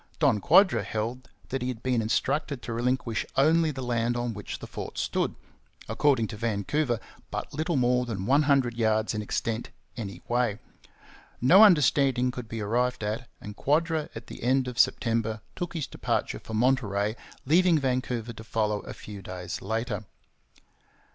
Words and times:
Don 0.17 0.39
Quadra 0.39 0.81
held 0.81 1.29
that 1.49 1.61
he 1.61 1.67
had 1.67 1.83
been 1.83 2.01
instructed 2.01 2.63
to 2.63 2.73
relinquish 2.73 3.23
only 3.37 3.69
the 3.69 3.83
land 3.83 4.17
on 4.17 4.33
which 4.33 4.57
the 4.57 4.65
fort 4.65 4.97
stood 4.97 5.35
according 5.87 6.25
to 6.29 6.37
Vancouver, 6.37 6.99
'but 7.29 7.53
little 7.53 7.75
more 7.75 8.07
than 8.07 8.25
one 8.25 8.41
hundred 8.49 8.73
yards 8.75 9.13
in 9.13 9.21
extent 9.21 9.69
any 9.95 10.23
way.' 10.27 10.57
No 11.39 11.63
understanding 11.63 12.31
could 12.31 12.47
be 12.49 12.61
arrived 12.61 13.03
at, 13.03 13.29
and 13.39 13.55
Quadra 13.55 14.09
at 14.15 14.25
the 14.25 14.41
end 14.41 14.67
of 14.67 14.79
September 14.79 15.41
took 15.55 15.75
his 15.75 15.85
departure 15.85 16.39
for 16.39 16.55
Monterey, 16.55 17.15
leaving 17.45 17.77
Vancouver 17.77 18.33
to 18.33 18.43
follow 18.43 18.79
a 18.79 18.95
few 18.95 19.21
days 19.21 19.61
later. 19.61 20.05